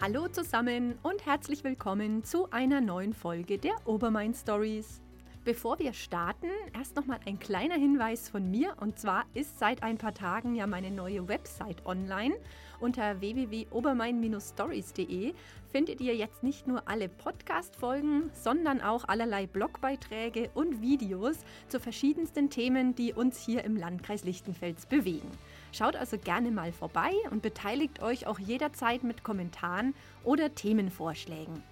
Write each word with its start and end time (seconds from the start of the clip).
Hallo 0.00 0.28
zusammen 0.28 0.96
und 1.02 1.26
herzlich 1.26 1.64
willkommen 1.64 2.22
zu 2.22 2.48
einer 2.52 2.80
neuen 2.80 3.12
Folge 3.12 3.58
der 3.58 3.74
Obermain 3.84 4.32
Stories. 4.32 5.02
Bevor 5.48 5.78
wir 5.78 5.94
starten, 5.94 6.50
erst 6.74 6.94
nochmal 6.94 7.20
ein 7.24 7.38
kleiner 7.38 7.76
Hinweis 7.76 8.28
von 8.28 8.50
mir. 8.50 8.74
Und 8.80 8.98
zwar 8.98 9.24
ist 9.32 9.58
seit 9.58 9.82
ein 9.82 9.96
paar 9.96 10.12
Tagen 10.12 10.54
ja 10.54 10.66
meine 10.66 10.90
neue 10.90 11.26
Website 11.26 11.86
online. 11.86 12.34
Unter 12.80 13.22
www.obermain-stories.de 13.22 15.32
findet 15.72 16.02
ihr 16.02 16.14
jetzt 16.14 16.42
nicht 16.42 16.66
nur 16.66 16.86
alle 16.86 17.08
Podcast-Folgen, 17.08 18.28
sondern 18.34 18.82
auch 18.82 19.08
allerlei 19.08 19.46
Blogbeiträge 19.46 20.50
und 20.52 20.82
Videos 20.82 21.38
zu 21.68 21.80
verschiedensten 21.80 22.50
Themen, 22.50 22.94
die 22.94 23.14
uns 23.14 23.42
hier 23.42 23.64
im 23.64 23.74
Landkreis 23.74 24.24
Lichtenfels 24.24 24.84
bewegen. 24.84 25.30
Schaut 25.72 25.96
also 25.96 26.18
gerne 26.18 26.50
mal 26.50 26.72
vorbei 26.72 27.12
und 27.30 27.40
beteiligt 27.40 28.02
euch 28.02 28.26
auch 28.26 28.38
jederzeit 28.38 29.02
mit 29.02 29.24
Kommentaren 29.24 29.94
oder 30.24 30.54
Themenvorschlägen. 30.54 31.62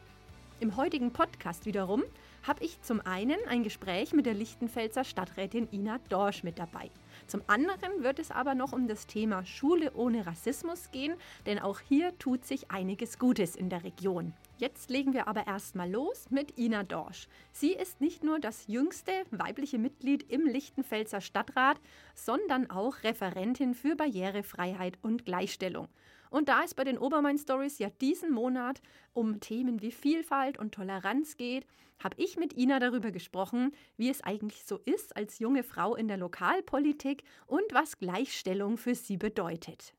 Im 0.61 0.79
heutigen 0.79 1.13
Podcast 1.13 1.67
wiederum 1.67 2.05
habe 2.47 2.65
ich 2.65 2.81
zum 2.81 3.01
einen 3.01 3.39
ein 3.49 3.65
Gespräch 3.65 4.13
mit 4.13 4.25
der 4.25 4.35
Lichtenfelser 4.35 5.03
Stadträtin 5.03 5.69
Ina 5.73 5.99
Dorsch 6.09 6.45
mit 6.45 6.59
dabei. 6.59 6.91
Zum 7.27 7.43
anderen 7.49 8.05
wird 8.05 8.21
es 8.21 8.31
aber 8.31 8.55
noch 8.55 8.73
um 8.73 8.87
das 8.87 9.07
Thema 9.07 9.45
Schule 9.45 9.93
ohne 9.95 10.27
Rassismus 10.27 10.91
gehen, 10.93 11.15
denn 11.47 11.59
auch 11.59 11.81
hier 11.81 12.17
tut 12.19 12.45
sich 12.45 12.71
einiges 12.71 13.19
Gutes 13.19 13.57
in 13.57 13.69
der 13.69 13.83
Region. 13.83 14.33
Jetzt 14.59 14.91
legen 14.91 15.13
wir 15.13 15.27
aber 15.27 15.47
erstmal 15.47 15.91
los 15.91 16.31
mit 16.31 16.57
Ina 16.57 16.85
Dorsch. 16.85 17.29
Sie 17.51 17.73
ist 17.73 18.01
nicht 18.01 18.23
nur 18.23 18.39
das 18.39 18.69
jüngste 18.69 19.13
weibliche 19.31 19.79
Mitglied 19.79 20.31
im 20.31 20.47
Lichtenfelser 20.47 21.21
Stadtrat, 21.21 21.81
sondern 22.15 22.71
auch 22.71 23.03
Referentin 23.03 23.75
für 23.75 23.97
Barrierefreiheit 23.97 24.99
und 25.03 25.27
Gleichstellung. 25.27 25.89
Und 26.31 26.49
da 26.49 26.63
es 26.63 26.75
bei 26.75 26.85
den 26.85 26.99
Obermain 26.99 27.39
Stories 27.39 27.79
ja 27.79 27.89
diesen 28.01 28.33
Monat 28.33 28.81
um 29.13 29.41
Themen 29.41 29.83
wie 29.83 29.93
Vielfalt 29.93 30.59
und 30.59 30.75
Toleranz 30.75 31.37
geht, 31.37 31.67
habe 31.99 32.17
ich 32.19 32.37
mit 32.37 32.57
Ina 32.57 32.79
darüber 32.79 33.11
gesprochen, 33.11 33.73
wie 33.97 34.11
es 34.11 34.23
eigentlich 34.23 34.65
so 34.65 34.79
ist 34.85 35.17
als 35.17 35.39
junge 35.39 35.63
Frau 35.63 35.95
in 35.95 36.09
der 36.09 36.19
Lokalpolitik 36.19 37.25
und 37.47 37.65
was 37.73 37.99
Gleichstellung 37.99 38.77
für 38.77 38.95
sie 38.95 39.17
bedeutet. 39.17 39.95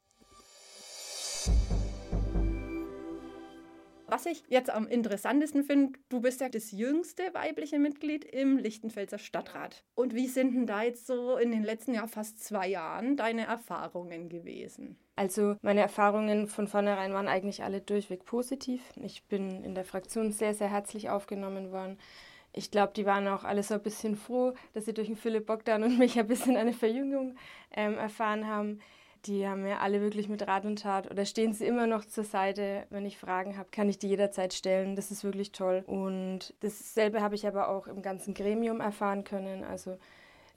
Was 4.09 4.25
ich 4.25 4.41
jetzt 4.47 4.69
am 4.69 4.88
interessantesten 4.88 5.66
finde, 5.66 6.00
du 6.08 6.22
bist 6.22 6.39
ja 6.39 6.47
das 6.47 6.72
jüngste 6.72 7.23
weibliche 7.33 7.77
Mitglied 7.77 8.23
im 8.23 8.58
Lichtenfelser 8.58 9.17
Stadtrat. 9.17 9.83
Und 9.95 10.16
wie 10.16 10.27
sind 10.27 10.53
denn 10.53 10.66
da 10.66 10.83
jetzt 10.83 11.08
so 11.08 11.36
in 11.36 11.52
den 11.52 11.66
letzten 11.66 11.94
ja 11.94 12.08
fast 12.08 12.41
zwei 12.41 12.69
Jahren 12.69 13.17
deine 13.17 13.45
Erfahrungen 13.45 14.30
gewesen? 14.30 14.97
Also 15.17 15.58
meine 15.61 15.81
Erfahrungen 15.81 16.47
von 16.47 16.69
vornherein 16.69 17.11
waren 17.14 17.27
eigentlich 17.27 17.64
alle 17.64 17.81
durchweg 17.81 18.23
positiv. 18.23 18.81
Ich 18.95 19.25
bin 19.25 19.61
in 19.66 19.75
der 19.75 19.83
Fraktion 19.83 20.31
sehr, 20.31 20.53
sehr 20.53 20.71
herzlich 20.71 21.09
aufgenommen 21.09 21.73
worden. 21.73 21.97
Ich 22.53 22.71
glaube, 22.71 22.94
die 22.95 23.05
waren 23.05 23.27
auch 23.27 23.44
alle 23.44 23.61
so 23.61 23.73
ein 23.73 23.83
bisschen 23.83 24.16
froh, 24.16 24.53
dass 24.73 24.86
sie 24.86 24.94
durch 24.94 25.08
den 25.08 25.17
Philipp 25.17 25.47
Bogdan 25.47 25.83
und 25.83 25.99
mich 25.99 26.17
ein 26.17 26.27
bisschen 26.27 26.55
eine 26.55 26.71
Verjüngung 26.71 27.36
ähm, 27.75 27.97
erfahren 27.97 28.47
haben 28.47 28.80
die 29.28 29.47
haben 29.47 29.64
mir 29.64 29.81
alle 29.81 30.02
wirklich 30.02 30.30
mit 30.30 30.47
Rat 30.47 30.66
und 30.66 30.80
Tat 30.80 31.11
oder 31.11 31.25
stehen 31.25 31.53
sie 31.53 31.66
immer 31.66 31.86
noch 31.86 32.06
zur 32.06 32.23
Seite. 32.23 32.86
Wenn 32.89 33.06
ich 33.06 33.17
Fragen 33.17 33.58
habe, 33.58 33.70
kann 33.72 33.89
ich 33.89 34.00
die 34.00 34.08
jederzeit 34.08 34.53
stellen. 34.53 34.95
Das 34.95 35.11
ist 35.11 35.23
wirklich 35.23 35.52
toll. 35.52 35.83
Und 35.86 36.53
dasselbe 36.61 37.22
habe 37.22 37.36
ich 37.36 37.45
aber 37.45 37.70
auch 37.70 37.88
im 37.88 38.02
ganzen 38.02 38.33
Gremium 38.33 38.80
erfahren 38.80 39.23
können. 39.23 39.64
Also 39.64 39.98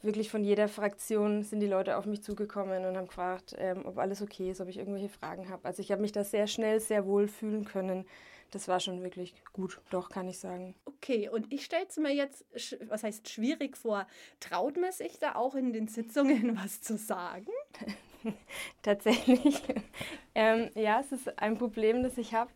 wirklich 0.02 0.30
von 0.30 0.44
jeder 0.44 0.68
Fraktion 0.68 1.42
sind 1.42 1.60
die 1.60 1.66
Leute 1.66 1.96
auf 1.96 2.06
mich 2.06 2.22
zugekommen 2.22 2.84
und 2.84 2.96
haben 2.96 3.08
gefragt, 3.08 3.54
ähm, 3.58 3.84
ob 3.84 3.98
alles 3.98 4.22
okay 4.22 4.50
ist, 4.50 4.60
ob 4.60 4.68
ich 4.68 4.78
irgendwelche 4.78 5.08
Fragen 5.08 5.48
habe. 5.50 5.64
Also 5.64 5.82
ich 5.82 5.90
habe 5.90 6.02
mich 6.02 6.12
da 6.12 6.24
sehr 6.24 6.46
schnell, 6.46 6.80
sehr 6.80 7.06
wohl 7.06 7.28
fühlen 7.28 7.64
können. 7.64 8.06
Das 8.52 8.66
war 8.66 8.80
schon 8.80 9.02
wirklich 9.02 9.34
gut, 9.52 9.80
doch 9.90 10.08
kann 10.08 10.28
ich 10.28 10.38
sagen. 10.38 10.74
Okay, 10.84 11.28
und 11.28 11.52
ich 11.52 11.64
stelle 11.64 11.86
es 11.88 11.96
mir 11.96 12.12
jetzt, 12.12 12.44
was 12.88 13.04
heißt 13.04 13.28
schwierig 13.28 13.76
vor, 13.76 14.06
traut 14.40 14.76
man 14.76 14.90
sich 14.90 15.18
da 15.18 15.36
auch 15.36 15.54
in 15.54 15.72
den 15.72 15.86
Sitzungen 15.88 16.56
was 16.62 16.80
zu 16.80 16.96
sagen? 16.96 17.50
Tatsächlich. 18.82 19.62
ähm, 20.34 20.70
ja, 20.74 21.00
es 21.00 21.12
ist 21.12 21.38
ein 21.38 21.56
Problem, 21.58 22.02
das 22.02 22.18
ich 22.18 22.34
habe. 22.34 22.50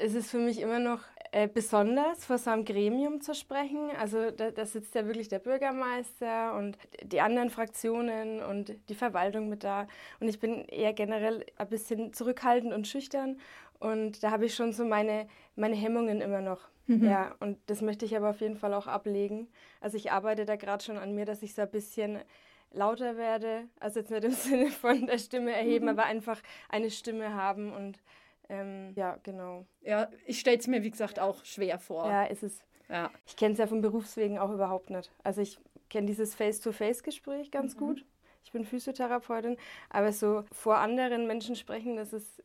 Es 0.00 0.14
ist 0.14 0.30
für 0.30 0.38
mich 0.38 0.60
immer 0.60 0.78
noch 0.78 1.00
äh, 1.32 1.48
besonders, 1.48 2.24
vor 2.24 2.38
so 2.38 2.50
einem 2.50 2.64
Gremium 2.64 3.20
zu 3.20 3.34
sprechen. 3.34 3.90
Also 4.00 4.30
da, 4.30 4.50
da, 4.50 4.64
sitzt 4.64 4.94
ja 4.94 5.06
wirklich 5.06 5.28
der 5.28 5.38
Bürgermeister 5.38 6.56
und 6.56 6.78
die 7.02 7.20
anderen 7.20 7.50
Fraktionen 7.50 8.42
und 8.42 8.74
die 8.88 8.94
Verwaltung 8.94 9.48
mit 9.48 9.64
da. 9.64 9.86
Und 10.20 10.28
ich 10.28 10.40
bin 10.40 10.64
eher 10.64 10.92
generell 10.92 11.44
ein 11.56 11.68
bisschen 11.68 12.12
zurückhaltend 12.12 12.72
und 12.72 12.88
schüchtern. 12.88 13.38
Und 13.78 14.22
da 14.22 14.30
habe 14.30 14.46
ich 14.46 14.54
schon 14.54 14.72
so 14.72 14.84
meine, 14.84 15.28
meine 15.54 15.76
Hemmungen 15.76 16.20
immer 16.20 16.40
noch. 16.40 16.60
Mhm. 16.86 17.04
Ja, 17.04 17.34
und 17.40 17.58
das 17.66 17.82
möchte 17.82 18.04
ich 18.04 18.16
aber 18.16 18.30
auf 18.30 18.40
jeden 18.40 18.56
Fall 18.56 18.72
auch 18.72 18.86
ablegen. 18.86 19.48
Also 19.80 19.96
ich 19.96 20.12
arbeite 20.12 20.44
da 20.44 20.56
gerade 20.56 20.84
schon 20.84 20.96
an 20.96 21.14
mir, 21.14 21.24
dass 21.24 21.42
ich 21.42 21.54
so 21.54 21.62
ein 21.62 21.70
bisschen 21.70 22.20
lauter 22.72 23.16
werde. 23.16 23.68
Also 23.80 24.00
jetzt 24.00 24.10
nicht 24.10 24.24
im 24.24 24.30
Sinne 24.32 24.70
von 24.70 25.06
der 25.06 25.18
Stimme 25.18 25.52
erheben, 25.52 25.86
mhm. 25.86 25.90
aber 25.90 26.04
einfach 26.04 26.40
eine 26.68 26.90
Stimme 26.90 27.34
haben 27.34 27.72
und 27.72 28.02
ähm, 28.48 28.92
ja, 28.94 29.18
genau. 29.22 29.66
Ja, 29.80 30.08
ich 30.24 30.38
stelle 30.38 30.58
es 30.58 30.66
mir, 30.66 30.84
wie 30.84 30.90
gesagt, 30.90 31.18
auch 31.18 31.44
schwer 31.44 31.78
vor. 31.78 32.06
Ja, 32.08 32.24
ist 32.24 32.42
es. 32.42 32.62
Ja. 32.88 33.10
Ich 33.26 33.36
kenne 33.36 33.52
es 33.52 33.58
ja 33.58 33.66
von 33.66 33.80
Berufswegen 33.80 34.38
auch 34.38 34.52
überhaupt 34.52 34.90
nicht. 34.90 35.10
Also 35.24 35.40
ich 35.40 35.58
kenne 35.90 36.06
dieses 36.06 36.34
Face-to-Face-Gespräch 36.34 37.50
ganz 37.50 37.74
mhm. 37.74 37.78
gut. 37.78 38.04
Ich 38.44 38.52
bin 38.52 38.64
Physiotherapeutin, 38.64 39.56
aber 39.90 40.12
so 40.12 40.44
vor 40.52 40.76
anderen 40.78 41.26
Menschen 41.26 41.56
sprechen, 41.56 41.96
das 41.96 42.12
ist 42.12 42.42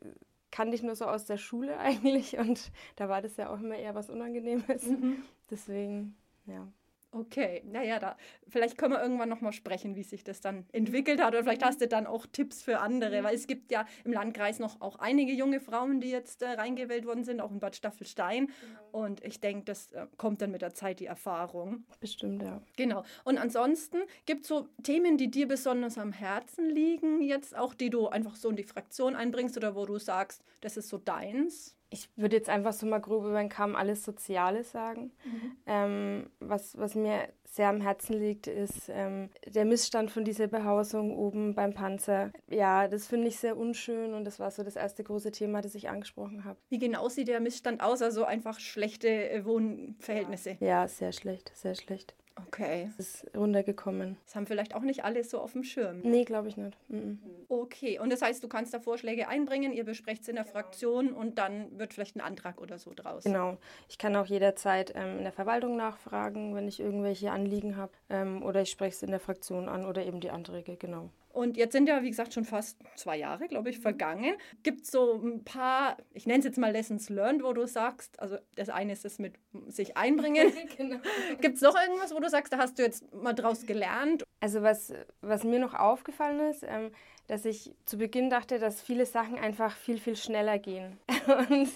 kannte 0.52 0.76
ich 0.76 0.84
nur 0.84 0.96
so 0.96 1.06
aus 1.06 1.26
der 1.26 1.38
Schule 1.38 1.78
eigentlich 1.80 2.38
und 2.38 2.72
da 2.98 3.10
war 3.10 3.22
das 3.22 3.38
ja 3.38 3.50
auch 3.50 3.60
immer 3.60 3.76
eher 3.76 3.96
was 3.96 4.10
Unangenehmes. 4.10 4.86
Mhm. 4.86 5.24
Deswegen, 5.50 6.16
ja. 6.46 6.68
Okay, 7.14 7.62
naja, 7.66 8.00
da 8.00 8.16
vielleicht 8.48 8.78
können 8.78 8.94
wir 8.94 9.02
irgendwann 9.02 9.28
nochmal 9.28 9.52
sprechen, 9.52 9.96
wie 9.96 10.04
sich 10.04 10.24
das 10.24 10.40
dann 10.40 10.66
entwickelt 10.72 11.22
hat. 11.22 11.34
Oder 11.34 11.44
vielleicht 11.44 11.64
hast 11.64 11.82
du 11.82 11.88
dann 11.88 12.08
auch 12.08 12.26
Tipps 12.26 12.62
für 12.62 12.80
andere, 12.80 13.20
mhm. 13.20 13.26
weil 13.26 13.36
es 13.36 13.48
gibt 13.48 13.70
ja 13.70 13.86
im 14.06 14.14
Landkreis 14.14 14.60
noch 14.60 14.80
auch 14.80 14.98
einige 14.98 15.34
junge 15.34 15.60
Frauen, 15.60 16.00
die 16.00 16.10
jetzt 16.10 16.42
äh, 16.42 16.48
reingewählt 16.48 17.06
worden 17.06 17.26
sind, 17.26 17.42
auch 17.42 17.52
in 17.52 17.60
Bad 17.60 17.76
Staffelstein. 17.76 18.48
Genau. 18.48 19.06
Und 19.06 19.24
ich 19.26 19.42
denke, 19.42 19.66
das 19.66 19.92
äh, 19.92 20.08
kommt 20.16 20.42
dann 20.42 20.52
mit 20.52 20.62
der 20.62 20.74
Zeit 20.74 21.02
die 21.02 21.06
Erfahrung. 21.06 21.84
Bestimmt, 22.00 22.44
ja. 22.44 22.62
Genau. 22.78 23.04
Und 23.26 23.38
ansonsten 23.38 23.98
gibt 24.26 24.44
es 24.44 24.48
so 24.48 24.70
Themen, 24.82 25.18
die 25.18 25.30
dir 25.30 25.50
besonders 25.50 25.98
am 25.98 26.14
Herzen 26.14 26.70
liegen, 26.70 27.22
jetzt 27.22 27.58
auch, 27.58 27.74
die 27.74 27.90
du 27.90 28.08
einfach 28.08 28.38
so 28.38 28.50
in 28.50 28.56
die 28.56 28.64
Fraktion 28.64 29.16
einbringst 29.16 29.58
oder 29.58 29.76
wo 29.76 29.86
du 29.86 30.00
sagst, 30.00 30.46
das 30.62 30.78
ist 30.78 30.88
so 30.88 30.98
deins? 30.98 31.76
Ich 31.92 32.10
würde 32.16 32.38
jetzt 32.38 32.50
einfach 32.50 32.74
so 32.74 32.86
mal 32.88 33.00
grob 33.00 33.26
über 33.26 33.38
den 33.38 33.50
Kamm 33.50 33.76
alles 33.76 34.04
Soziale 34.04 34.64
sagen. 34.64 35.12
Mhm. 35.26 35.58
Ähm, 35.66 36.30
was, 36.40 36.78
was 36.78 36.96
mir 36.96 37.28
sehr 37.44 37.68
am 37.68 37.82
Herzen 37.82 38.18
liegt, 38.18 38.48
ist 38.48 38.90
ähm, 38.90 39.30
der 39.46 39.66
Missstand 39.66 40.10
von 40.10 40.24
dieser 40.24 40.48
Behausung 40.48 41.14
oben 41.14 41.54
beim 41.54 41.74
Panzer. 41.74 42.32
Ja, 42.50 42.88
das 42.88 43.08
finde 43.08 43.28
ich 43.28 43.38
sehr 43.38 43.58
unschön 43.58 44.14
und 44.14 44.24
das 44.24 44.40
war 44.40 44.52
so 44.52 44.64
das 44.64 44.78
erste 44.78 45.04
große 45.04 45.32
Thema, 45.32 45.62
das 45.62 45.76
ich 45.76 45.90
angesprochen 45.90 46.46
habe. 46.46 46.58
Wie 46.70 46.80
genau 46.80 47.10
sieht 47.10 47.28
der 47.28 47.42
Missstand 47.42 47.84
aus? 47.84 48.02
Also 48.02 48.24
einfach 48.24 48.62
schlechte 48.62 49.30
äh, 49.30 49.44
Wohnverhältnisse? 49.44 50.52
Ja. 50.62 50.68
ja, 50.68 50.88
sehr 50.88 51.12
schlecht, 51.12 51.52
sehr 51.56 51.76
schlecht. 51.76 52.16
Okay. 52.48 52.90
Es 52.98 53.24
ist 53.24 53.36
runtergekommen. 53.36 54.18
Das 54.26 54.36
haben 54.36 54.46
vielleicht 54.46 54.76
auch 54.76 54.82
nicht 54.82 55.04
alle 55.04 55.24
so 55.24 55.40
auf 55.40 55.54
dem 55.54 55.64
Schirm. 55.64 56.02
Nee, 56.04 56.24
glaube 56.24 56.48
ich 56.48 56.58
nicht. 56.58 56.78
Mhm. 56.90 57.20
Okay, 57.50 58.00
und 58.00 58.12
das 58.12 58.22
heißt, 58.22 58.44
du 58.44 58.48
kannst 58.48 58.74
da 58.74 58.80
Vorschläge 58.80 59.28
einbringen, 59.28 59.74
ihr 59.74 59.84
besprecht 59.84 60.22
es 60.22 60.28
in 60.28 60.36
der 60.36 60.46
Fraktion 60.46 61.12
und 61.14 61.38
dann 61.38 61.78
wird 61.78 61.94
vielleicht 61.94 62.16
ein 62.16 62.22
Antrag 62.22 62.62
oder 62.62 62.78
so 62.78 62.94
draus. 62.96 63.24
Genau. 63.24 63.58
Ich 63.90 63.98
kann 63.98 64.16
auch 64.16 64.26
jederzeit 64.26 64.94
ähm, 64.96 65.18
in 65.18 65.24
der 65.24 65.34
Verwaltung 65.34 65.76
nachfragen, 65.76 66.56
wenn 66.56 66.68
ich 66.68 66.80
irgendwelche 66.80 67.32
Anliegen 67.32 67.76
habe. 67.76 67.92
Ähm, 68.10 68.44
oder 68.44 68.62
ich 68.62 68.72
spreche 68.72 68.96
es 68.96 69.04
in 69.04 69.12
der 69.12 69.20
Fraktion 69.20 69.68
an 69.68 69.86
oder 69.86 70.06
eben 70.06 70.20
die 70.20 70.32
Anträge, 70.32 70.78
genau. 70.78 71.10
Und 71.34 71.58
jetzt 71.58 71.74
sind 71.74 71.88
ja, 71.88 72.04
wie 72.04 72.10
gesagt, 72.10 72.34
schon 72.34 72.46
fast 72.46 72.78
zwei 72.96 73.18
Jahre, 73.18 73.48
glaube 73.48 73.70
ich, 73.70 73.80
vergangen. 73.80 74.36
Gibt 74.64 74.84
es 74.84 74.92
so 74.92 75.22
ein 75.22 75.44
paar, 75.44 75.98
ich 76.14 76.26
nenne 76.26 76.40
es 76.40 76.46
jetzt 76.46 76.58
mal 76.58 76.72
Lessons 76.72 77.10
Learned, 77.10 77.44
wo 77.44 77.54
du 77.54 77.66
sagst, 77.68 78.20
also 78.20 78.38
das 78.56 78.70
eine 78.70 78.94
ist 78.94 79.06
das 79.06 79.20
mit 79.20 79.36
sich 79.68 79.98
einbringen. 79.98 80.52
genau. 80.78 80.98
Gibt 81.40 81.56
es 81.56 81.62
noch 81.62 81.76
irgendwas, 81.76 82.14
wo 82.14 82.20
du 82.20 82.30
sagst, 82.30 82.54
da 82.54 82.58
hast 82.58 82.78
du 82.80 82.84
jetzt 82.84 83.14
mal 83.14 83.34
draus 83.34 83.66
gelernt? 83.66 84.24
Also 84.40 84.62
was, 84.62 84.94
was 85.22 85.44
mir 85.44 85.60
noch 85.60 85.74
aufgefallen 85.74 86.40
ist, 86.50 86.64
ähm, 86.64 86.92
dass 87.28 87.46
ich 87.46 87.74
zu 87.86 87.98
Beginn 87.98 88.30
dachte, 88.30 88.60
dass 88.60 88.82
viele 88.82 89.06
Sachen 89.06 89.38
einfach 89.38 89.76
viel, 89.78 90.00
viel 90.00 90.18
schneller 90.18 90.60
gehen. 90.60 91.00
Und 91.50 91.70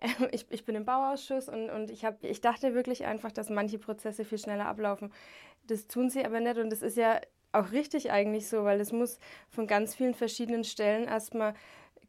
äh, 0.00 0.28
ich, 0.32 0.46
ich 0.50 0.64
bin 0.64 0.74
im 0.74 0.84
Bauausschuss 0.84 1.48
und, 1.48 1.70
und 1.70 1.90
ich, 1.90 2.04
hab, 2.04 2.22
ich 2.22 2.40
dachte 2.40 2.74
wirklich 2.74 3.06
einfach, 3.06 3.32
dass 3.32 3.48
manche 3.48 3.78
Prozesse 3.78 4.24
viel 4.24 4.38
schneller 4.38 4.66
ablaufen. 4.66 5.12
Das 5.66 5.86
tun 5.86 6.10
sie 6.10 6.24
aber 6.24 6.40
nicht 6.40 6.58
und 6.58 6.70
das 6.70 6.82
ist 6.82 6.96
ja 6.96 7.20
auch 7.52 7.72
richtig 7.72 8.10
eigentlich 8.10 8.48
so, 8.48 8.64
weil 8.64 8.80
es 8.80 8.92
muss 8.92 9.18
von 9.48 9.66
ganz 9.66 9.94
vielen 9.94 10.14
verschiedenen 10.14 10.64
Stellen 10.64 11.04
erstmal 11.04 11.54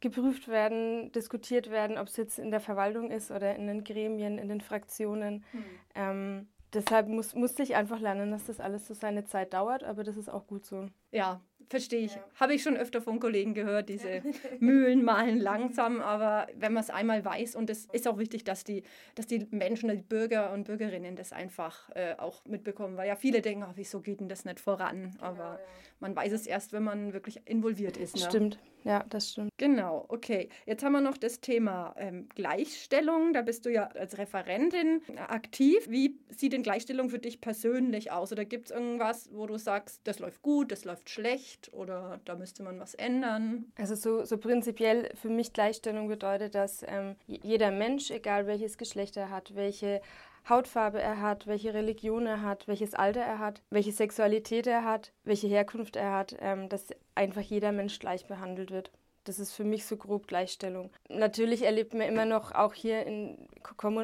geprüft 0.00 0.48
werden, 0.48 1.12
diskutiert 1.12 1.70
werden, 1.70 1.98
ob 1.98 2.08
es 2.08 2.16
jetzt 2.16 2.38
in 2.38 2.50
der 2.50 2.60
Verwaltung 2.60 3.10
ist 3.10 3.30
oder 3.30 3.54
in 3.54 3.66
den 3.66 3.84
Gremien, 3.84 4.38
in 4.38 4.48
den 4.48 4.60
Fraktionen. 4.60 5.44
Mhm. 5.52 5.64
Ähm, 5.94 6.48
deshalb 6.72 7.08
muss, 7.08 7.34
musste 7.34 7.62
ich 7.62 7.76
einfach 7.76 8.00
lernen, 8.00 8.30
dass 8.30 8.46
das 8.46 8.60
alles 8.60 8.86
so 8.86 8.94
seine 8.94 9.24
Zeit 9.24 9.52
dauert, 9.52 9.84
aber 9.84 10.02
das 10.02 10.16
ist 10.16 10.28
auch 10.28 10.46
gut 10.46 10.64
so. 10.64 10.86
Ja, 11.12 11.40
verstehe 11.70 12.00
ich. 12.00 12.16
Ja. 12.16 12.24
Habe 12.34 12.54
ich 12.54 12.62
schon 12.62 12.76
öfter 12.76 13.00
von 13.00 13.20
Kollegen 13.20 13.54
gehört, 13.54 13.88
diese 13.88 14.22
Mühlen 14.60 15.04
malen 15.04 15.38
langsam, 15.38 16.00
aber 16.00 16.48
wenn 16.58 16.72
man 16.72 16.82
es 16.82 16.90
einmal 16.90 17.24
weiß 17.24 17.54
und 17.54 17.70
es 17.70 17.86
ist 17.92 18.06
auch 18.08 18.18
wichtig, 18.18 18.44
dass 18.44 18.64
die, 18.64 18.82
dass 19.14 19.26
die 19.26 19.46
Menschen, 19.50 19.88
die 19.88 20.02
Bürger 20.02 20.52
und 20.52 20.64
Bürgerinnen 20.64 21.14
das 21.16 21.32
einfach 21.32 21.88
äh, 21.94 22.14
auch 22.18 22.44
mitbekommen, 22.44 22.96
weil 22.96 23.08
ja 23.08 23.14
viele 23.14 23.40
denken, 23.40 23.64
oh, 23.66 23.72
wieso 23.76 24.00
geht 24.00 24.20
denn 24.20 24.28
das 24.28 24.44
nicht 24.44 24.58
voran? 24.58 25.16
Aber 25.20 25.38
ja, 25.38 25.54
ja. 25.54 25.60
man 26.00 26.14
weiß 26.14 26.32
es 26.32 26.46
erst, 26.46 26.72
wenn 26.72 26.82
man 26.82 27.12
wirklich 27.12 27.40
involviert 27.46 27.96
ist. 27.96 28.16
Ne? 28.16 28.22
Stimmt. 28.22 28.58
Ja, 28.84 29.04
das 29.08 29.30
stimmt. 29.30 29.50
Genau, 29.58 30.04
okay. 30.08 30.48
Jetzt 30.66 30.82
haben 30.82 30.92
wir 30.92 31.00
noch 31.00 31.16
das 31.16 31.40
Thema 31.40 31.94
ähm, 31.98 32.28
Gleichstellung. 32.34 33.32
Da 33.32 33.42
bist 33.42 33.66
du 33.66 33.70
ja 33.70 33.88
als 33.88 34.18
Referentin 34.18 35.02
aktiv. 35.28 35.88
Wie 35.88 36.18
sieht 36.30 36.52
denn 36.52 36.62
Gleichstellung 36.62 37.10
für 37.10 37.18
dich 37.18 37.40
persönlich 37.40 38.12
aus? 38.12 38.32
Oder 38.32 38.44
gibt 38.44 38.66
es 38.66 38.70
irgendwas, 38.70 39.30
wo 39.32 39.46
du 39.46 39.58
sagst, 39.58 40.00
das 40.04 40.18
läuft 40.18 40.42
gut, 40.42 40.72
das 40.72 40.84
läuft 40.84 41.10
schlecht 41.10 41.72
oder 41.72 42.20
da 42.24 42.36
müsste 42.36 42.62
man 42.62 42.80
was 42.80 42.94
ändern? 42.94 43.72
Also 43.76 43.94
so, 43.94 44.24
so 44.24 44.38
prinzipiell 44.38 45.10
für 45.14 45.28
mich 45.28 45.52
Gleichstellung 45.52 46.08
bedeutet, 46.08 46.54
dass 46.54 46.82
ähm, 46.86 47.16
jeder 47.26 47.70
Mensch, 47.70 48.10
egal 48.10 48.46
welches 48.46 48.78
Geschlecht 48.78 49.16
er 49.16 49.30
hat, 49.30 49.54
welche 49.54 50.00
Hautfarbe 50.48 51.00
er 51.00 51.20
hat, 51.20 51.46
welche 51.46 51.74
Religion 51.74 52.26
er 52.26 52.42
hat, 52.42 52.66
welches 52.66 52.94
Alter 52.94 53.20
er 53.20 53.38
hat, 53.38 53.62
welche 53.70 53.92
Sexualität 53.92 54.66
er 54.66 54.84
hat, 54.84 55.12
welche 55.24 55.46
Herkunft 55.46 55.96
er 55.96 56.12
hat, 56.12 56.36
ähm, 56.40 56.68
dass 56.68 56.86
einfach 57.20 57.42
jeder 57.42 57.70
Mensch 57.70 57.98
gleich 57.98 58.26
behandelt 58.26 58.70
wird. 58.70 58.90
Das 59.24 59.38
ist 59.38 59.52
für 59.52 59.64
mich 59.64 59.84
so 59.84 59.98
grob 59.98 60.26
Gleichstellung. 60.26 60.90
Natürlich 61.10 61.62
erlebt 61.62 61.92
man 61.92 62.08
immer 62.08 62.24
noch 62.24 62.52
auch 62.52 62.72
hier 62.72 63.06
in, 63.06 63.36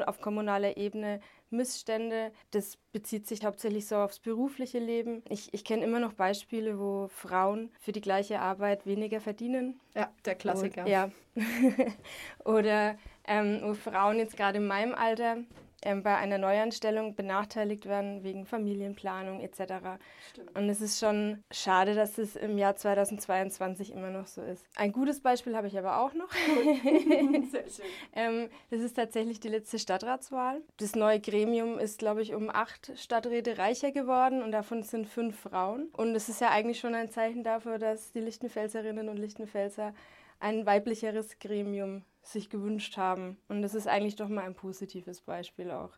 auf 0.05 0.21
kommunaler 0.21 0.77
Ebene 0.77 1.19
Missstände. 1.49 2.31
Das 2.51 2.77
bezieht 2.91 3.25
sich 3.25 3.43
hauptsächlich 3.43 3.87
so 3.87 3.95
aufs 3.95 4.19
berufliche 4.19 4.77
Leben. 4.77 5.23
Ich, 5.27 5.51
ich 5.53 5.63
kenne 5.63 5.83
immer 5.83 5.99
noch 5.99 6.13
Beispiele, 6.13 6.77
wo 6.77 7.07
Frauen 7.07 7.71
für 7.79 7.91
die 7.91 8.01
gleiche 8.01 8.39
Arbeit 8.39 8.85
weniger 8.85 9.19
verdienen. 9.19 9.79
Ja, 9.95 10.11
der 10.23 10.35
Klassiker. 10.35 10.83
Und, 10.83 10.87
ja. 10.87 11.09
Oder 12.45 12.97
ähm, 13.27 13.61
wo 13.63 13.73
Frauen 13.73 14.17
jetzt 14.17 14.37
gerade 14.37 14.59
in 14.59 14.67
meinem 14.67 14.93
Alter 14.93 15.37
ähm, 15.83 16.01
bei 16.01 16.15
einer 16.15 16.37
Neuanstellung 16.37 17.15
benachteiligt 17.15 17.85
werden 17.85 18.23
wegen 18.23 18.45
Familienplanung 18.45 19.41
etc. 19.41 19.99
Stimmt. 20.31 20.55
Und 20.55 20.69
es 20.69 20.81
ist 20.81 20.99
schon 20.99 21.43
schade, 21.51 21.93
dass 21.93 22.17
es 22.17 22.35
im 22.35 22.57
Jahr 22.57 22.75
2022 22.75 23.91
immer 23.91 24.09
noch 24.09 24.25
so 24.25 24.41
ist. 24.41 24.65
Ein 24.75 24.91
gutes 24.91 25.21
Beispiel 25.21 25.55
habe 25.55 25.67
ich 25.67 25.77
aber 25.77 25.99
auch 25.99 26.13
noch. 26.13 26.31
Sehr 27.51 27.69
schön. 27.69 27.85
ähm, 28.15 28.49
das 28.71 28.81
ist 28.81 28.95
tatsächlich 28.95 29.39
die 29.39 29.49
letzte 29.49 29.77
Stadtratswahl. 29.77 30.61
Das 30.77 30.95
neue 30.95 31.19
Gremium 31.19 31.77
ist, 31.77 31.99
glaube 31.99 32.23
ich, 32.23 32.33
um 32.33 32.49
acht 32.49 32.91
Stadträte 32.95 33.57
reicher 33.57 33.91
geworden 33.91 34.41
und 34.41 34.51
davon 34.51 34.81
sind 34.81 35.07
fünf 35.07 35.39
Frauen. 35.39 35.89
Und 35.93 36.15
es 36.15 36.27
ist 36.27 36.41
ja 36.41 36.49
eigentlich 36.49 36.79
schon 36.79 36.95
ein 36.95 37.09
Zeichen 37.09 37.43
dafür, 37.43 37.77
dass 37.77 38.11
die 38.11 38.21
Lichtenfelserinnen 38.21 39.09
und 39.09 39.17
Lichtenfelser 39.17 39.93
ein 40.39 40.65
weiblicheres 40.65 41.39
Gremium 41.39 42.03
sich 42.27 42.49
gewünscht 42.49 42.97
haben. 42.97 43.37
Und 43.47 43.61
das 43.61 43.73
ist 43.73 43.87
eigentlich 43.87 44.15
doch 44.15 44.29
mal 44.29 44.43
ein 44.43 44.55
positives 44.55 45.21
Beispiel 45.21 45.71
auch. 45.71 45.97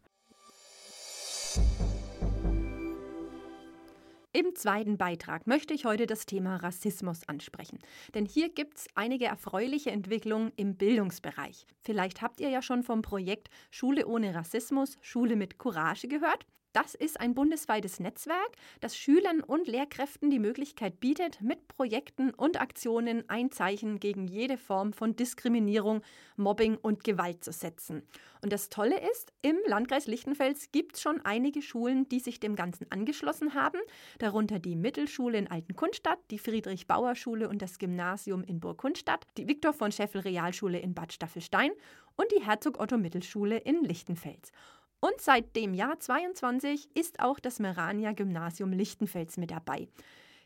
Im 4.32 4.56
zweiten 4.56 4.98
Beitrag 4.98 5.48
möchte 5.48 5.74
ich 5.74 5.86
heute 5.86 6.06
das 6.06 6.28
Thema 6.28 6.58
Rassismus 6.58 7.28
ansprechen. 7.28 7.80
Denn 8.14 8.26
hier 8.26 8.50
gibt 8.50 8.78
es 8.78 8.88
einige 8.94 9.26
erfreuliche 9.26 9.90
Entwicklungen 9.90 10.54
im 10.56 10.78
Bildungsbereich. 10.78 11.66
Vielleicht 11.82 12.22
habt 12.22 12.40
ihr 12.40 12.50
ja 12.50 12.62
schon 12.62 12.84
vom 12.84 13.02
Projekt 13.02 13.50
Schule 13.72 14.06
ohne 14.06 14.36
Rassismus, 14.36 14.98
Schule 15.02 15.36
mit 15.36 15.58
Courage 15.58 16.08
gehört. 16.08 16.46
Das 16.72 16.94
ist 16.94 17.20
ein 17.20 17.34
bundesweites 17.34 18.00
Netzwerk, 18.00 18.52
das 18.80 18.96
Schülern 18.96 19.42
und 19.42 19.68
Lehrkräften 19.68 20.30
die 20.30 20.38
Möglichkeit 20.38 21.00
bietet, 21.00 21.42
mit 21.42 21.68
Projekten 21.68 22.30
und 22.30 22.62
Aktionen 22.62 23.28
ein 23.28 23.50
Zeichen 23.50 24.00
gegen 24.00 24.28
jede 24.28 24.56
Form 24.56 24.94
von 24.94 25.16
Diskriminierung, 25.16 26.04
Mobbing 26.38 26.78
und 26.78 27.04
Gewalt 27.04 27.44
zu 27.44 27.52
setzen. 27.52 28.04
Und 28.44 28.54
das 28.54 28.70
Tolle 28.70 29.00
ist, 29.12 29.34
im 29.42 29.58
Landkreis 29.66 30.06
Lichtenfels 30.06 30.72
gibt 30.72 30.96
es 30.96 31.02
schon 31.02 31.20
einige 31.26 31.64
Schulen, 31.64 32.08
die 32.08 32.20
sich 32.20 32.40
dem 32.40 32.56
Ganzen 32.56 32.86
angeschlossen 32.92 33.56
haben, 33.56 33.80
darunter 34.20 34.60
die 34.60 34.76
Mittelschule 34.76 35.40
in 35.40 35.48
Altenkunstadt, 35.48 36.20
die 36.30 36.38
Friedrich-Bauer-Schule 36.38 37.50
und 37.50 37.64
das 37.64 37.80
Gymnasium 37.80 38.44
in 38.44 38.60
Burgkunstadt, 38.60 39.26
die 39.38 39.48
Viktor 39.48 39.74
von 39.74 39.92
Scheffel 39.92 40.22
Realschule 40.22 40.78
in 40.78 40.94
Bad 40.94 41.14
Staffelstein 41.14 41.72
und 42.16 42.28
die 42.38 42.46
Herzog 42.46 42.80
Otto 42.80 42.98
Mittelschule 42.98 43.58
in 43.58 43.84
Lichtenfels. 43.84 44.52
Und 45.02 45.22
seit 45.22 45.56
dem 45.56 45.74
Jahr 45.74 46.00
22 46.00 46.90
ist 46.94 47.22
auch 47.22 47.40
das 47.40 47.60
Merania 47.60 48.12
Gymnasium 48.12 48.72
Lichtenfels 48.72 49.38
mit 49.38 49.52
dabei. 49.52 49.88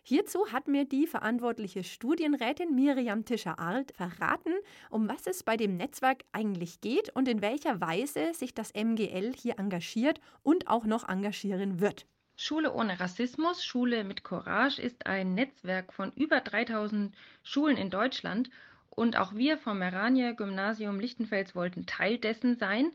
Hierzu 0.05 0.51
hat 0.51 0.67
mir 0.67 0.83
die 0.83 1.07
verantwortliche 1.07 1.83
Studienrätin 1.83 2.75
Miriam 2.75 3.23
Tischer-Arlt 3.23 3.93
verraten, 3.95 4.53
um 4.89 5.07
was 5.07 5.25
es 5.27 5.43
bei 5.43 5.55
dem 5.55 5.77
Netzwerk 5.77 6.25
eigentlich 6.33 6.81
geht 6.81 7.09
und 7.15 7.27
in 7.29 7.41
welcher 7.41 7.79
Weise 7.79 8.33
sich 8.33 8.53
das 8.53 8.73
MGL 8.73 9.33
hier 9.33 9.57
engagiert 9.57 10.19
und 10.43 10.67
auch 10.67 10.83
noch 10.83 11.07
engagieren 11.07 11.79
wird. 11.79 12.05
Schule 12.35 12.73
ohne 12.73 12.99
Rassismus, 12.99 13.63
Schule 13.63 14.03
mit 14.03 14.23
Courage 14.23 14.81
ist 14.81 15.05
ein 15.05 15.35
Netzwerk 15.35 15.93
von 15.93 16.11
über 16.11 16.41
3000 16.41 17.15
Schulen 17.43 17.77
in 17.77 17.89
Deutschland 17.89 18.49
und 18.89 19.17
auch 19.17 19.33
wir 19.33 19.57
vom 19.57 19.79
Merania 19.79 20.33
Gymnasium 20.33 20.99
Lichtenfels 20.99 21.55
wollten 21.55 21.85
Teil 21.85 22.17
dessen 22.17 22.57
sein. 22.57 22.91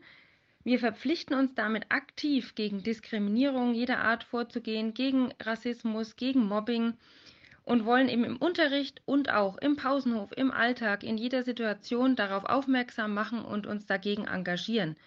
Wir 0.63 0.79
verpflichten 0.79 1.35
uns 1.35 1.55
damit 1.55 1.85
aktiv 1.89 2.53
gegen 2.53 2.83
Diskriminierung 2.83 3.73
jeder 3.73 3.99
Art 3.99 4.23
vorzugehen, 4.25 4.93
gegen 4.93 5.33
Rassismus, 5.41 6.17
gegen 6.17 6.45
Mobbing 6.45 6.95
und 7.63 7.85
wollen 7.85 8.09
eben 8.09 8.25
im 8.25 8.37
Unterricht 8.37 9.01
und 9.05 9.31
auch 9.31 9.57
im 9.57 9.77
Pausenhof, 9.77 10.31
im 10.35 10.51
Alltag, 10.51 11.03
in 11.03 11.17
jeder 11.17 11.43
Situation 11.43 12.15
darauf 12.15 12.43
aufmerksam 12.43 13.13
machen 13.13 13.45
und 13.45 13.67
uns 13.67 13.85
dagegen 13.85 14.25
engagieren. 14.25 14.97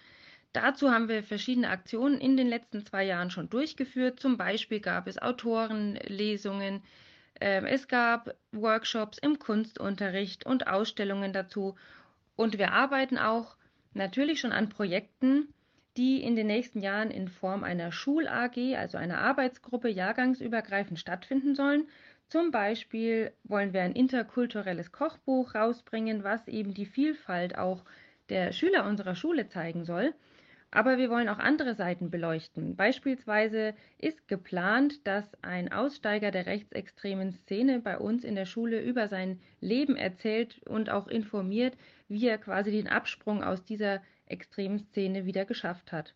Dazu 0.53 0.91
haben 0.91 1.09
wir 1.09 1.23
verschiedene 1.23 1.69
Aktionen 1.69 2.21
in 2.21 2.37
den 2.37 2.47
letzten 2.47 2.85
zwei 2.85 3.03
Jahren 3.03 3.31
schon 3.31 3.49
durchgeführt. 3.49 4.19
Zum 4.19 4.37
Beispiel 4.37 4.79
gab 4.79 5.07
es 5.07 5.21
Autorenlesungen, 5.21 6.81
ähm, 7.41 7.65
es 7.65 7.87
gab 7.87 8.35
Workshops 8.51 9.17
im 9.17 9.39
Kunstunterricht 9.39 10.45
und 10.45 10.67
Ausstellungen 10.67 11.33
dazu. 11.33 11.75
Und 12.35 12.57
wir 12.57 12.71
arbeiten 12.71 13.17
auch 13.17 13.55
natürlich 13.93 14.39
schon 14.39 14.51
an 14.51 14.69
Projekten, 14.69 15.53
die 15.97 16.23
in 16.23 16.35
den 16.35 16.47
nächsten 16.47 16.81
Jahren 16.81 17.11
in 17.11 17.27
Form 17.27 17.63
einer 17.63 17.91
Schul-AG, 17.91 18.75
also 18.77 18.97
einer 18.97 19.19
Arbeitsgruppe, 19.19 19.89
jahrgangsübergreifend 19.89 20.99
stattfinden 20.99 21.55
sollen. 21.55 21.87
Zum 22.29 22.51
Beispiel 22.51 23.31
wollen 23.43 23.73
wir 23.73 23.83
ein 23.83 23.93
interkulturelles 23.93 24.91
Kochbuch 24.91 25.53
rausbringen, 25.53 26.23
was 26.23 26.47
eben 26.47 26.73
die 26.73 26.87
Vielfalt 26.87 27.57
auch 27.57 27.83
der 28.29 28.53
Schüler 28.53 28.85
unserer 28.85 29.15
Schule 29.15 29.47
zeigen 29.49 29.85
soll. 29.85 30.13
Aber 30.75 30.97
wir 30.97 31.11
wollen 31.11 31.29
auch 31.29 31.37
andere 31.37 31.75
Seiten 31.75 32.09
beleuchten. 32.09 32.75
Beispielsweise 32.75 33.75
ist 33.99 34.27
geplant, 34.27 35.05
dass 35.05 35.23
ein 35.43 35.71
Aussteiger 35.71 36.31
der 36.31 36.47
rechtsextremen 36.47 37.31
Szene 37.31 37.79
bei 37.79 37.95
uns 37.95 38.23
in 38.23 38.33
der 38.33 38.47
Schule 38.47 38.81
über 38.81 39.07
sein 39.07 39.39
Leben 39.61 39.95
erzählt 39.95 40.63
und 40.67 40.89
auch 40.89 41.07
informiert, 41.07 41.77
wie 42.07 42.25
er 42.25 42.39
quasi 42.39 42.71
den 42.71 42.87
Absprung 42.87 43.43
aus 43.43 43.63
dieser 43.63 44.01
extremen 44.25 44.79
Szene 44.79 45.27
wieder 45.27 45.45
geschafft 45.45 45.91
hat. 45.91 46.15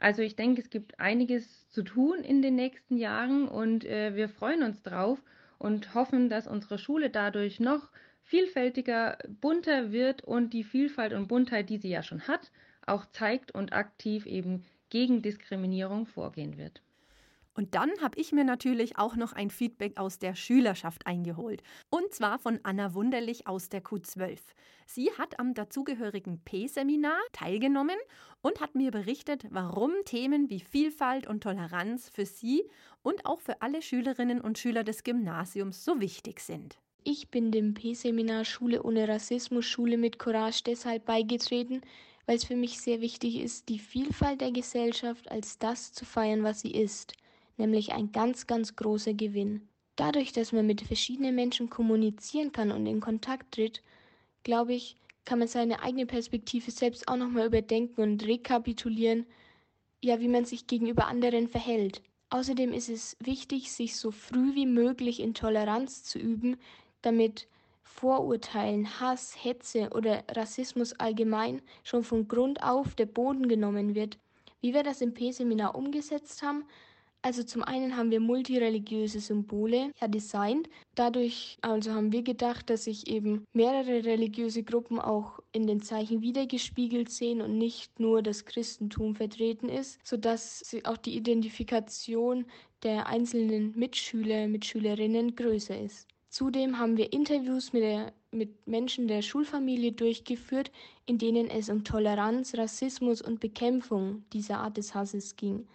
Also 0.00 0.22
ich 0.22 0.34
denke, 0.34 0.60
es 0.60 0.70
gibt 0.70 0.98
einiges 0.98 1.70
zu 1.70 1.84
tun 1.84 2.24
in 2.24 2.42
den 2.42 2.56
nächsten 2.56 2.96
Jahren 2.96 3.46
und 3.46 3.84
äh, 3.84 4.16
wir 4.16 4.28
freuen 4.28 4.64
uns 4.64 4.82
drauf 4.82 5.22
und 5.58 5.94
hoffen, 5.94 6.28
dass 6.28 6.48
unsere 6.48 6.78
Schule 6.78 7.10
dadurch 7.10 7.60
noch 7.60 7.90
vielfältiger, 8.24 9.18
bunter 9.40 9.92
wird 9.92 10.24
und 10.24 10.52
die 10.52 10.64
Vielfalt 10.64 11.12
und 11.12 11.28
Buntheit, 11.28 11.70
die 11.70 11.78
sie 11.78 11.90
ja 11.90 12.02
schon 12.02 12.26
hat, 12.26 12.50
auch 12.88 13.06
zeigt 13.06 13.52
und 13.52 13.72
aktiv 13.72 14.26
eben 14.26 14.64
gegen 14.90 15.22
Diskriminierung 15.22 16.06
vorgehen 16.06 16.56
wird. 16.56 16.82
Und 17.56 17.76
dann 17.76 17.90
habe 18.02 18.18
ich 18.18 18.32
mir 18.32 18.44
natürlich 18.44 18.98
auch 18.98 19.14
noch 19.14 19.32
ein 19.32 19.48
Feedback 19.48 19.96
aus 19.96 20.18
der 20.18 20.34
Schülerschaft 20.34 21.06
eingeholt. 21.06 21.62
Und 21.88 22.12
zwar 22.12 22.38
von 22.38 22.58
Anna 22.64 22.94
Wunderlich 22.94 23.46
aus 23.46 23.68
der 23.68 23.82
Q12. 23.82 24.40
Sie 24.86 25.10
hat 25.16 25.38
am 25.38 25.54
dazugehörigen 25.54 26.40
P-Seminar 26.44 27.18
teilgenommen 27.32 27.96
und 28.42 28.60
hat 28.60 28.74
mir 28.74 28.90
berichtet, 28.90 29.46
warum 29.50 29.92
Themen 30.04 30.50
wie 30.50 30.60
Vielfalt 30.60 31.28
und 31.28 31.42
Toleranz 31.42 32.10
für 32.10 32.26
sie 32.26 32.64
und 33.02 33.24
auch 33.24 33.40
für 33.40 33.62
alle 33.62 33.82
Schülerinnen 33.82 34.40
und 34.40 34.58
Schüler 34.58 34.82
des 34.82 35.04
Gymnasiums 35.04 35.84
so 35.84 36.00
wichtig 36.00 36.40
sind. 36.40 36.76
Ich 37.04 37.30
bin 37.30 37.52
dem 37.52 37.74
P-Seminar 37.74 38.44
Schule 38.44 38.82
ohne 38.82 39.06
Rassismus, 39.06 39.64
Schule 39.64 39.96
mit 39.96 40.18
Courage 40.18 40.62
deshalb 40.64 41.04
beigetreten, 41.04 41.82
weil 42.26 42.36
es 42.36 42.44
für 42.44 42.56
mich 42.56 42.80
sehr 42.80 43.00
wichtig 43.00 43.40
ist, 43.40 43.68
die 43.68 43.78
Vielfalt 43.78 44.40
der 44.40 44.52
Gesellschaft 44.52 45.30
als 45.30 45.58
das 45.58 45.92
zu 45.92 46.04
feiern, 46.04 46.42
was 46.42 46.60
sie 46.60 46.72
ist 46.72 47.14
nämlich 47.56 47.92
ein 47.92 48.12
ganz, 48.12 48.46
ganz 48.46 48.76
großer 48.76 49.14
Gewinn. 49.14 49.68
Dadurch, 49.96 50.32
dass 50.32 50.52
man 50.52 50.66
mit 50.66 50.80
verschiedenen 50.82 51.34
Menschen 51.34 51.70
kommunizieren 51.70 52.52
kann 52.52 52.72
und 52.72 52.86
in 52.86 53.00
Kontakt 53.00 53.54
tritt, 53.54 53.82
glaube 54.42 54.74
ich, 54.74 54.96
kann 55.24 55.38
man 55.38 55.48
seine 55.48 55.82
eigene 55.82 56.06
Perspektive 56.06 56.70
selbst 56.70 57.08
auch 57.08 57.16
nochmal 57.16 57.46
überdenken 57.46 58.02
und 58.02 58.26
rekapitulieren, 58.26 59.26
ja, 60.02 60.20
wie 60.20 60.28
man 60.28 60.44
sich 60.44 60.66
gegenüber 60.66 61.06
anderen 61.06 61.48
verhält. 61.48 62.02
Außerdem 62.28 62.72
ist 62.72 62.88
es 62.88 63.16
wichtig, 63.20 63.72
sich 63.72 63.96
so 63.96 64.10
früh 64.10 64.54
wie 64.54 64.66
möglich 64.66 65.20
in 65.20 65.34
Toleranz 65.34 66.02
zu 66.02 66.18
üben, 66.18 66.56
damit 67.00 67.46
Vorurteilen, 67.84 68.98
Hass, 68.98 69.36
Hetze 69.42 69.90
oder 69.90 70.24
Rassismus 70.30 70.94
allgemein 70.94 71.62
schon 71.84 72.02
von 72.02 72.26
Grund 72.26 72.62
auf 72.62 72.94
der 72.94 73.06
Boden 73.06 73.46
genommen 73.46 73.94
wird. 73.94 74.18
Wie 74.60 74.74
wir 74.74 74.82
das 74.82 75.00
im 75.00 75.14
P-Seminar 75.14 75.74
umgesetzt 75.74 76.42
haben, 76.42 76.64
also 77.24 77.42
zum 77.42 77.62
einen 77.62 77.96
haben 77.96 78.10
wir 78.10 78.20
multireligiöse 78.20 79.18
Symbole 79.18 79.92
ja 79.98 80.08
designt. 80.08 80.68
Dadurch 80.94 81.56
also 81.62 81.92
haben 81.92 82.12
wir 82.12 82.22
gedacht, 82.22 82.68
dass 82.68 82.84
sich 82.84 83.06
eben 83.06 83.46
mehrere 83.54 84.04
religiöse 84.04 84.62
Gruppen 84.62 84.98
auch 84.98 85.40
in 85.52 85.66
den 85.66 85.80
Zeichen 85.80 86.20
wiedergespiegelt 86.20 87.08
sehen 87.08 87.40
und 87.40 87.56
nicht 87.56 87.98
nur 87.98 88.22
das 88.22 88.44
Christentum 88.44 89.14
vertreten 89.14 89.70
ist, 89.70 90.06
sodass 90.06 90.76
auch 90.84 90.98
die 90.98 91.16
Identifikation 91.16 92.44
der 92.82 93.06
einzelnen 93.06 93.72
Mitschüler, 93.74 94.46
Mitschülerinnen 94.46 95.34
größer 95.34 95.80
ist. 95.80 96.13
Zudem 96.34 96.80
haben 96.80 96.96
wir 96.96 97.12
Interviews 97.12 97.72
mit, 97.72 97.84
der, 97.84 98.12
mit 98.32 98.66
Menschen 98.66 99.06
der 99.06 99.22
Schulfamilie 99.22 99.92
durchgeführt, 99.92 100.72
in 101.06 101.16
denen 101.16 101.48
es 101.48 101.68
um 101.68 101.84
Toleranz, 101.84 102.56
Rassismus 102.56 103.22
und 103.22 103.38
Bekämpfung 103.38 104.24
dieser 104.32 104.58
Art 104.58 104.76
des 104.76 104.96
Hasses 104.96 105.36
ging. 105.36 105.68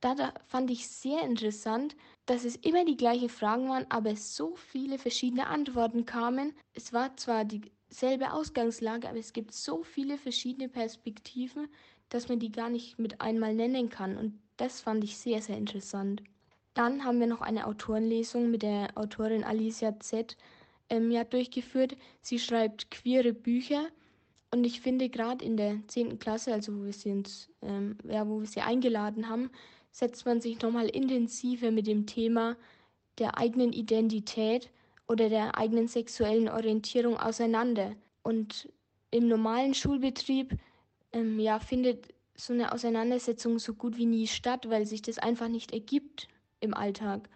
Da 0.00 0.32
fand 0.46 0.70
ich 0.70 0.86
sehr 0.86 1.24
interessant, 1.24 1.96
dass 2.24 2.44
es 2.44 2.54
immer 2.54 2.84
die 2.84 2.96
gleichen 2.96 3.28
Fragen 3.28 3.68
waren, 3.68 3.84
aber 3.88 4.14
so 4.14 4.54
viele 4.54 4.96
verschiedene 4.98 5.48
Antworten 5.48 6.06
kamen. 6.06 6.52
Es 6.72 6.92
war 6.92 7.16
zwar 7.16 7.44
dieselbe 7.44 8.32
Ausgangslage, 8.32 9.08
aber 9.08 9.18
es 9.18 9.32
gibt 9.32 9.54
so 9.54 9.82
viele 9.82 10.18
verschiedene 10.18 10.68
Perspektiven, 10.68 11.66
dass 12.10 12.28
man 12.28 12.38
die 12.38 12.52
gar 12.52 12.70
nicht 12.70 13.00
mit 13.00 13.20
einmal 13.20 13.56
nennen 13.56 13.88
kann. 13.88 14.16
Und 14.16 14.38
das 14.56 14.80
fand 14.80 15.02
ich 15.02 15.18
sehr, 15.18 15.42
sehr 15.42 15.58
interessant. 15.58 16.22
Dann 16.76 17.04
haben 17.04 17.20
wir 17.20 17.26
noch 17.26 17.40
eine 17.40 17.66
Autorenlesung 17.66 18.50
mit 18.50 18.62
der 18.62 18.90
Autorin 18.96 19.44
Alicia 19.44 19.98
Z. 19.98 20.36
Ähm, 20.90 21.10
ja, 21.10 21.24
durchgeführt. 21.24 21.96
Sie 22.20 22.38
schreibt 22.38 22.90
queere 22.90 23.32
Bücher. 23.32 23.86
Und 24.50 24.64
ich 24.64 24.82
finde 24.82 25.08
gerade 25.08 25.42
in 25.42 25.56
der 25.56 25.78
10. 25.88 26.18
Klasse, 26.18 26.52
also 26.52 26.76
wo 26.76 26.84
wir 26.84 26.92
sie 26.92 27.12
uns, 27.12 27.48
ähm, 27.62 27.96
ja, 28.04 28.28
wo 28.28 28.40
wir 28.40 28.46
sie 28.46 28.60
eingeladen 28.60 29.30
haben, 29.30 29.48
setzt 29.90 30.26
man 30.26 30.42
sich 30.42 30.60
nochmal 30.60 30.90
intensiver 30.90 31.70
mit 31.70 31.86
dem 31.86 32.04
Thema 32.04 32.58
der 33.18 33.38
eigenen 33.38 33.72
Identität 33.72 34.70
oder 35.08 35.30
der 35.30 35.56
eigenen 35.56 35.88
sexuellen 35.88 36.50
Orientierung 36.50 37.16
auseinander. 37.16 37.96
Und 38.22 38.68
im 39.10 39.28
normalen 39.28 39.72
Schulbetrieb 39.72 40.58
ähm, 41.14 41.40
ja, 41.40 41.58
findet 41.58 42.12
so 42.34 42.52
eine 42.52 42.72
Auseinandersetzung 42.72 43.58
so 43.58 43.72
gut 43.72 43.96
wie 43.96 44.04
nie 44.04 44.26
statt, 44.26 44.68
weil 44.68 44.84
sich 44.84 45.00
das 45.00 45.16
einfach 45.16 45.48
nicht 45.48 45.72
ergibt 45.72 46.28
im 46.60 46.74
Alltag. 46.74 47.28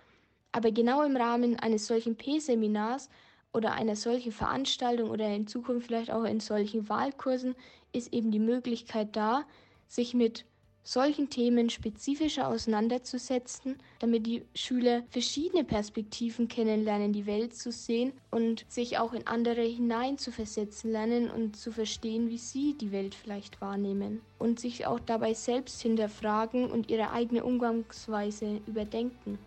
Aber 0.52 0.72
genau 0.72 1.02
im 1.02 1.16
Rahmen 1.16 1.58
eines 1.58 1.86
solchen 1.86 2.16
P-Seminars 2.16 3.08
oder 3.52 3.72
einer 3.72 3.96
solchen 3.96 4.32
Veranstaltung 4.32 5.10
oder 5.10 5.28
in 5.28 5.46
Zukunft 5.46 5.86
vielleicht 5.86 6.10
auch 6.10 6.24
in 6.24 6.40
solchen 6.40 6.88
Wahlkursen 6.88 7.54
ist 7.92 8.12
eben 8.12 8.30
die 8.30 8.38
Möglichkeit 8.38 9.16
da, 9.16 9.44
sich 9.88 10.14
mit 10.14 10.44
solchen 10.82 11.30
Themen 11.30 11.70
spezifischer 11.70 12.48
auseinanderzusetzen, 12.48 13.76
damit 13.98 14.26
die 14.26 14.44
Schüler 14.54 15.02
verschiedene 15.10 15.64
Perspektiven 15.64 16.48
kennenlernen, 16.48 17.12
die 17.12 17.26
Welt 17.26 17.54
zu 17.54 17.70
sehen 17.70 18.12
und 18.30 18.64
sich 18.68 18.98
auch 18.98 19.12
in 19.12 19.26
andere 19.26 19.62
hineinzuversetzen 19.62 20.90
lernen 20.90 21.30
und 21.30 21.56
zu 21.56 21.72
verstehen, 21.72 22.30
wie 22.30 22.38
sie 22.38 22.74
die 22.74 22.92
Welt 22.92 23.14
vielleicht 23.14 23.60
wahrnehmen 23.60 24.20
und 24.38 24.58
sich 24.58 24.86
auch 24.86 25.00
dabei 25.00 25.34
selbst 25.34 25.80
hinterfragen 25.82 26.70
und 26.70 26.90
ihre 26.90 27.10
eigene 27.12 27.44
Umgangsweise 27.44 28.60
überdenken. 28.66 29.38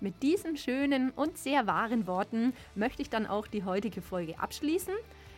Mit 0.00 0.22
diesen 0.22 0.56
schönen 0.56 1.10
und 1.10 1.38
sehr 1.38 1.66
wahren 1.66 2.06
Worten 2.06 2.52
möchte 2.74 3.02
ich 3.02 3.10
dann 3.10 3.26
auch 3.26 3.46
die 3.46 3.64
heutige 3.64 4.02
Folge 4.02 4.38
abschließen. 4.38 4.94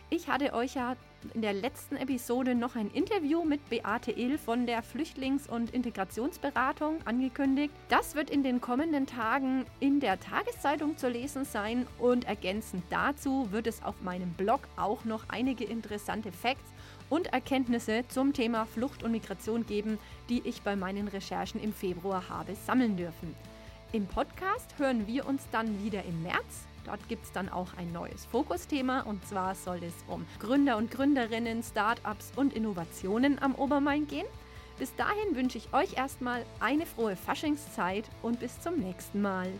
Ich 0.09 0.27
hatte 0.27 0.53
euch 0.53 0.75
ja 0.75 0.95
in 1.33 1.41
der 1.41 1.53
letzten 1.53 1.95
Episode 1.95 2.55
noch 2.55 2.75
ein 2.75 2.91
Interview 2.91 3.43
mit 3.43 3.69
Beate 3.69 4.11
Ill 4.11 4.37
von 4.37 4.65
der 4.65 4.83
Flüchtlings- 4.83 5.47
und 5.47 5.71
Integrationsberatung 5.71 6.99
angekündigt. 7.05 7.73
Das 7.89 8.15
wird 8.15 8.29
in 8.29 8.43
den 8.43 8.61
kommenden 8.61 9.05
Tagen 9.05 9.65
in 9.79 9.99
der 9.99 10.19
Tageszeitung 10.19 10.97
zu 10.97 11.09
lesen 11.09 11.45
sein 11.45 11.87
und 11.99 12.25
ergänzend 12.25 12.83
dazu 12.89 13.51
wird 13.51 13.67
es 13.67 13.83
auf 13.83 14.01
meinem 14.01 14.33
Blog 14.33 14.61
auch 14.77 15.05
noch 15.05 15.23
einige 15.29 15.63
interessante 15.63 16.31
Facts 16.31 16.71
und 17.09 17.27
Erkenntnisse 17.27 18.03
zum 18.07 18.33
Thema 18.33 18.65
Flucht 18.65 19.03
und 19.03 19.11
Migration 19.11 19.65
geben, 19.65 19.97
die 20.29 20.41
ich 20.45 20.61
bei 20.61 20.75
meinen 20.75 21.07
Recherchen 21.07 21.61
im 21.61 21.73
Februar 21.73 22.29
habe 22.29 22.55
sammeln 22.55 22.97
dürfen. 22.97 23.35
Im 23.93 24.05
Podcast 24.05 24.77
hören 24.77 25.07
wir 25.07 25.25
uns 25.25 25.43
dann 25.51 25.83
wieder 25.83 26.03
im 26.03 26.23
März 26.23 26.67
Dort 26.87 27.07
gibt 27.09 27.25
es 27.25 27.31
dann 27.33 27.49
auch 27.49 27.67
ein 27.77 27.91
neues 27.91 28.25
Fokusthema 28.25 29.01
und 29.01 29.25
zwar 29.27 29.55
soll 29.55 29.83
es 29.83 29.93
um 30.07 30.25
Gründer 30.39 30.77
und 30.77 30.89
Gründerinnen, 30.89 31.61
Startups 31.61 32.31
und 32.35 32.53
Innovationen 32.53 33.39
am 33.39 33.55
Obermain 33.55 34.07
gehen. 34.07 34.25
Bis 34.79 34.95
dahin 34.95 35.35
wünsche 35.35 35.57
ich 35.57 35.73
euch 35.73 35.97
erstmal 35.97 36.45
eine 36.61 36.85
frohe 36.85 37.17
Faschingszeit 37.17 38.09
und 38.21 38.39
bis 38.39 38.61
zum 38.61 38.77
nächsten 38.77 39.21
Mal. 39.21 39.51